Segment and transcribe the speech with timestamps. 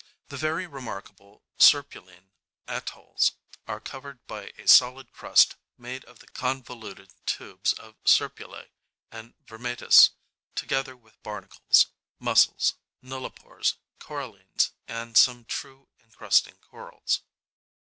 [0.29, 2.31] The very remarkable "serpuline
[2.67, 3.33] atolls"
[3.67, 8.69] are covered by a solid crust made of the convoluted tubes of serpulae
[9.11, 10.09] and Vermetus,
[10.55, 17.21] together with barnacles, mussels, nullipores, corallines and some true incrusting corals.